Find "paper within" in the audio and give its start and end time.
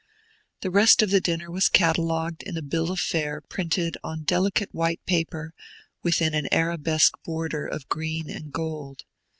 5.05-6.33